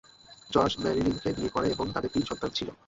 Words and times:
George 0.49 0.73
ম্যারিলিনকে 0.79 1.29
বিয়ে 1.37 1.53
করেন 1.55 1.69
এবং 1.71 1.85
তাদের 1.95 2.13
তিন 2.13 2.23
সন্তান 2.29 2.51
ছিল। 2.57 2.69